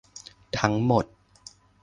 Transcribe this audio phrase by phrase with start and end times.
[0.59, 1.05] ทั้งหมด